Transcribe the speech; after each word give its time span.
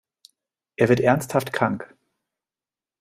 Er 0.77 0.89
wird 0.89 0.99
ernsthaft 0.99 1.53
krank. 1.53 1.95